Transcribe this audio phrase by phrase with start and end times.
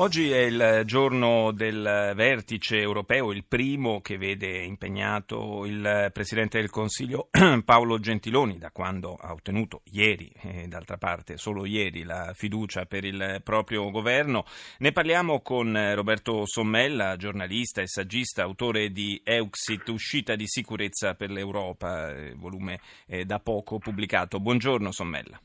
[0.00, 6.70] Oggi è il giorno del vertice europeo, il primo che vede impegnato il Presidente del
[6.70, 7.30] Consiglio
[7.64, 13.04] Paolo Gentiloni, da quando ha ottenuto ieri, e d'altra parte solo ieri, la fiducia per
[13.04, 14.44] il proprio governo.
[14.78, 21.30] Ne parliamo con Roberto Sommella, giornalista e saggista, autore di Euxit, uscita di sicurezza per
[21.30, 22.78] l'Europa, volume
[23.24, 24.38] da poco pubblicato.
[24.38, 25.40] Buongiorno Sommella.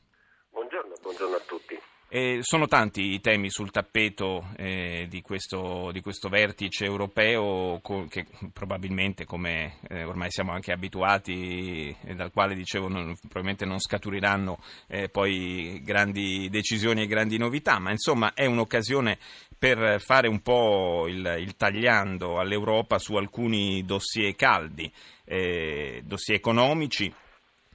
[0.50, 1.76] Buongiorno, buongiorno a tutti.
[2.16, 8.06] Eh, sono tanti i temi sul tappeto eh, di, questo, di, questo, vertice europeo co-
[8.08, 14.60] che probabilmente, come eh, ormai siamo anche abituati, dal quale dicevo non, probabilmente non scaturiranno
[14.86, 19.18] eh, poi grandi decisioni e grandi novità, ma insomma è un'occasione
[19.58, 24.88] per fare un po' il, il tagliando all'Europa su alcuni dossier caldi,
[25.24, 27.12] eh, dossier economici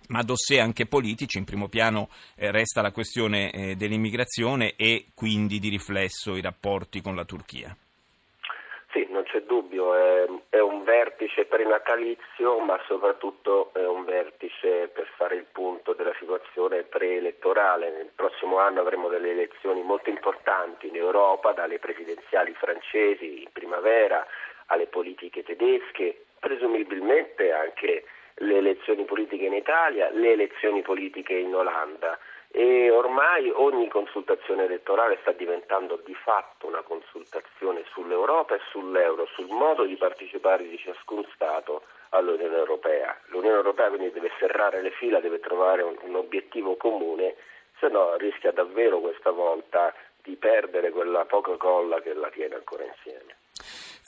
[0.09, 1.37] ma dossier anche politici.
[1.37, 7.01] In primo piano eh, resta la questione eh, dell'immigrazione e quindi di riflesso i rapporti
[7.01, 7.75] con la Turchia.
[8.91, 15.07] Sì, non c'è dubbio, è, è, un vertice prenatalizio, ma soprattutto è un vertice per
[15.15, 17.91] fare il punto della situazione preelettorale.
[17.91, 24.25] Nel prossimo anno avremo delle elezioni molto importanti in Europa, dalle presidenziali francesi in primavera
[24.65, 28.05] alle politiche tedesche, presumibilmente anche
[28.39, 32.17] le elezioni politiche in Italia, le elezioni politiche in Olanda
[32.51, 39.49] e ormai ogni consultazione elettorale sta diventando di fatto una consultazione sull'Europa e sull'euro, sul
[39.49, 43.15] modo di partecipare di ciascun Stato all'Unione Europea.
[43.27, 47.35] L'Unione Europea quindi deve serrare le fila, deve trovare un, un obiettivo comune,
[47.79, 52.83] se no rischia davvero questa volta di perdere quella poca colla che la tiene ancora
[52.83, 53.38] insieme.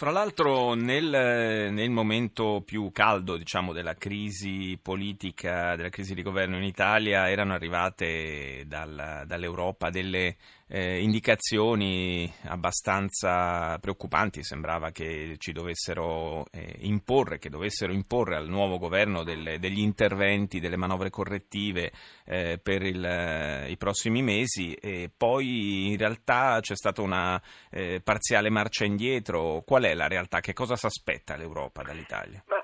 [0.01, 6.57] Fra l'altro nel, nel, momento più caldo diciamo, della crisi politica, della crisi di governo
[6.57, 10.37] in Italia, erano arrivate dal, dall'Europa delle
[10.71, 14.43] eh, indicazioni abbastanza preoccupanti.
[14.43, 20.59] Sembrava che ci dovessero eh, imporre, che dovessero imporre al nuovo governo delle, degli interventi,
[20.61, 21.91] delle manovre correttive
[22.25, 27.99] eh, per il, eh, i prossimi mesi e poi in realtà c'è stata una eh,
[28.01, 29.61] parziale marcia indietro.
[29.65, 30.39] Qual è la realtà?
[30.39, 32.41] Che cosa si aspetta l'Europa dall'Italia?
[32.47, 32.60] Ma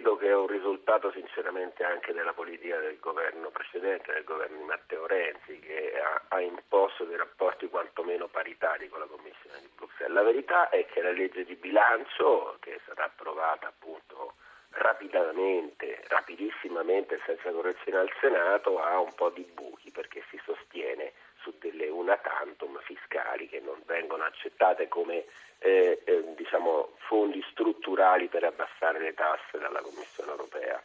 [0.00, 4.64] vedo che è un risultato sinceramente anche della politica del governo precedente, del governo di
[4.64, 10.14] Matteo Renzi, che ha, ha imposto dei rapporti quantomeno paritari con la Commissione di Bruxelles.
[10.14, 14.34] La verità è che la legge di bilancio, che è stata approvata appunto
[14.70, 21.12] rapidamente, rapidissimamente, senza correzione al Senato, ha un po' di buchi perché si sostiene
[21.42, 25.24] su delle una tantum fiscali che non vengono accettate come
[25.58, 30.82] eh, eh, diciamo, fondi strutturali per abbassare le tasse dalla Commissione europea.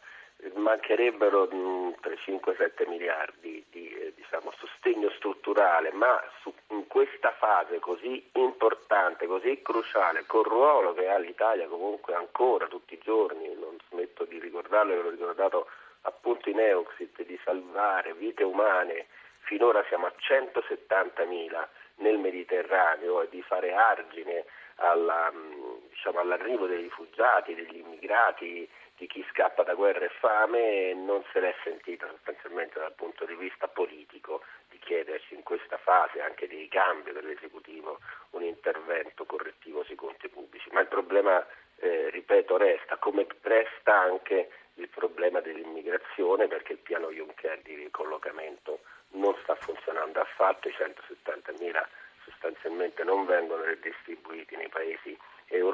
[0.54, 9.26] Mancherebbero 5-7 miliardi di eh, diciamo, sostegno strutturale, ma su, in questa fase così importante,
[9.26, 14.38] così cruciale, col ruolo che ha l'Italia comunque ancora tutti i giorni, non smetto di
[14.38, 15.68] ricordarlo, l'ho ricordato
[16.02, 19.06] appunto in Euxit, di salvare vite umane
[19.46, 24.44] finora siamo a 170.000 nel Mediterraneo e di fare argine
[24.76, 25.65] alla, mm,
[26.06, 31.40] diciamo, all'arrivo dei rifugiati, degli immigrati, di chi scappa da guerra e fame non se
[31.40, 36.56] l'è sentita sostanzialmente dal punto di vista politico di chiederci in questa fase anche di
[36.56, 37.98] ricambio dell'esecutivo
[38.30, 40.70] un intervento correttivo sui conti pubblici.
[40.70, 41.44] Ma il problema,
[41.80, 48.80] eh, ripeto, resta, come resta anche il problema dell'immigrazione perché il piano Juncker di ricollocamento
[49.10, 51.84] non sta funzionando affatto, i 170.000
[52.24, 55.16] sostanzialmente non vengono redistribuiti nei paesi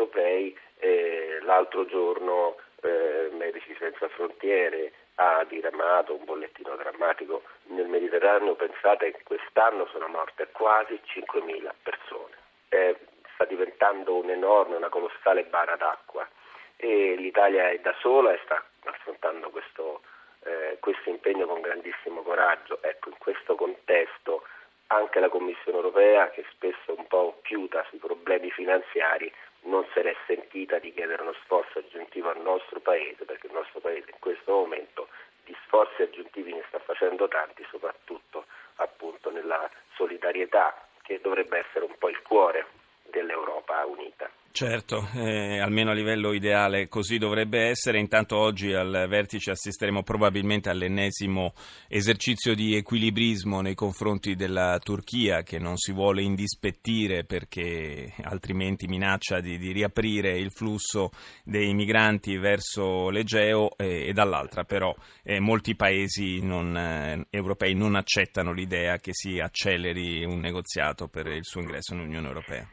[0.03, 0.57] europei.
[0.79, 9.13] Eh, l'altro giorno eh, Medici Senza Frontiere ha diramato un bollettino drammatico nel Mediterraneo, pensate
[9.13, 12.35] che quest'anno sono morte quasi 5.000 persone.
[12.69, 12.97] Eh,
[13.35, 16.29] sta diventando un'enorme, una colossale bara d'acqua
[16.77, 20.01] e l'Italia è da sola e sta affrontando questo
[20.45, 22.83] eh, questo impegno con grandissimo coraggio.
[22.83, 24.43] Ecco, in questo contesto
[24.89, 29.33] anche la Commissione europea, che spesso un po' chiusa sui problemi finanziari,
[29.63, 33.81] non se l'è sentita di chiedere uno sforzo aggiuntivo al nostro Paese, perché il nostro
[33.81, 35.09] Paese in questo momento
[35.45, 41.97] di sforzi aggiuntivi ne sta facendo tanti, soprattutto appunto nella solidarietà che dovrebbe essere un
[41.99, 42.67] po' il cuore
[43.05, 44.22] dell'Europa unita.
[44.55, 47.99] Certo, eh, almeno a livello ideale così dovrebbe essere.
[47.99, 51.55] Intanto oggi al vertice assisteremo probabilmente all'ennesimo
[51.89, 59.41] esercizio di equilibrismo nei confronti della Turchia che non si vuole indispettire perché altrimenti minaccia
[59.41, 61.13] di, di riaprire il flusso
[61.45, 67.95] dei migranti verso l'Egeo eh, e dall'altra però eh, molti paesi non, eh, europei non
[67.95, 72.69] accettano l'idea che si acceleri un negoziato per il suo ingresso nell'Unione Europea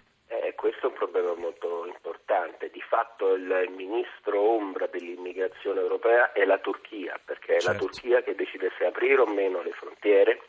[2.90, 7.72] fatto il ministro ombra dell'immigrazione europea è la Turchia, perché è certo.
[7.72, 10.42] la Turchia che decide se aprire o meno le frontiere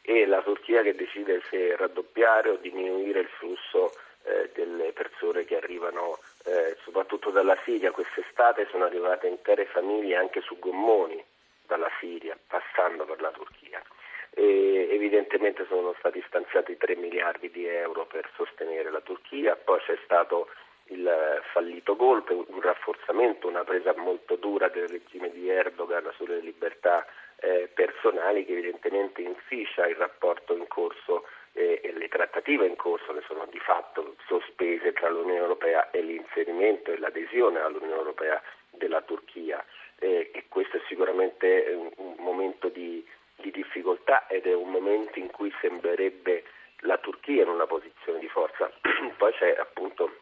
[0.00, 3.92] e la Turchia che decide se raddoppiare o diminuire il flusso
[4.22, 7.90] eh, delle persone che arrivano eh, soprattutto dalla Siria.
[7.90, 11.22] Quest'estate sono arrivate intere famiglie anche su gommoni
[11.66, 13.82] dalla Siria, passando per la Turchia.
[14.30, 19.98] E evidentemente sono stati stanziati 3 miliardi di euro per sostenere la Turchia, poi c'è
[20.04, 20.48] stato
[20.88, 27.06] il fallito golpe, un rafforzamento, una presa molto dura del regime di Erdogan sulle libertà
[27.36, 33.12] eh, personali che evidentemente inficia il rapporto in corso eh, e le trattative in corso
[33.12, 38.40] che sono di fatto sospese tra l'Unione Europea e l'inserimento e l'adesione all'Unione Europea
[38.70, 39.64] della Turchia
[39.98, 43.04] eh, e questo è sicuramente un, un momento di,
[43.36, 46.44] di difficoltà ed è un momento in cui sembrerebbe
[46.80, 48.70] la Turchia in una posizione di forza.
[49.16, 50.18] Poi c'è appunto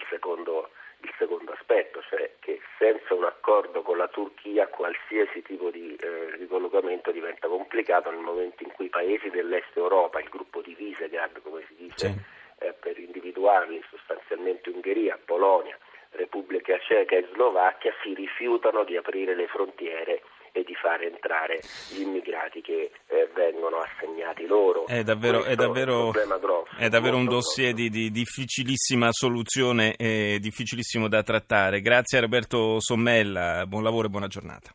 [0.00, 0.70] il secondo,
[1.02, 6.36] il secondo aspetto, cioè che senza un accordo con la Turchia qualsiasi tipo di eh,
[6.36, 11.42] ricollocamento diventa complicato nel momento in cui i paesi dell'est Europa, il gruppo di Visegrad
[11.42, 12.64] come si dice, sì.
[12.64, 15.76] eh, per individuarli sostanzialmente Ungheria, Polonia,
[16.12, 20.22] Repubblica Ceca e Slovacchia si rifiutano di aprire le frontiere
[20.60, 21.60] e di fare entrare
[21.90, 24.86] gli immigrati che eh, vengono assegnati loro.
[24.86, 30.38] È davvero, è davvero, è grosso, è davvero un dossier di, di, difficilissima soluzione e
[30.40, 31.80] difficilissimo da trattare.
[31.80, 34.72] Grazie a Roberto Sommella, buon lavoro e buona giornata.